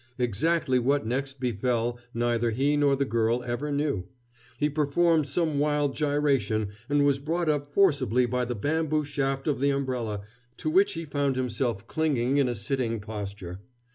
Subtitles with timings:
[0.17, 4.07] Exactly what next befell neither he nor the girl ever knew.
[4.57, 9.59] He performed some wild gyration, and was brought up forcibly by the bamboo shaft of
[9.59, 10.21] the umbrella,
[10.57, 13.59] to which he found himself clinging in a sitting posture.